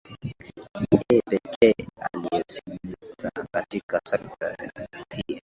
[1.11, 4.55] e pekee aliyesalimika katika sakata
[5.27, 5.39] hilo